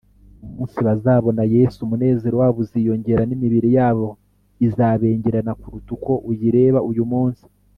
umunsi 0.45 0.77
bazabona 0.87 1.41
Yesu 1.55 1.79
umunezero 1.81 2.35
wabo 2.41 2.57
uziyongera 2.63 3.21
n’imibiri 3.25 3.69
yabo 3.77 4.07
izabengerana 4.65 5.51
kuruta 5.59 5.89
uko 5.97 6.11
uyireba 6.29 6.79
uyu 6.91 7.03
munsi 7.11 7.43